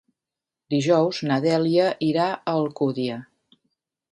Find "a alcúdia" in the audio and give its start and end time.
2.33-3.19